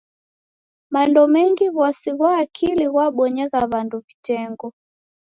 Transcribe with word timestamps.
Mando 0.93 1.21
mengi 1.35 1.65
w'asi 1.77 2.11
ghwa 2.17 2.31
akili 2.43 2.85
ghwabonyagha 2.93 3.59
w'andu 3.71 3.95
w'itengo. 4.03 4.67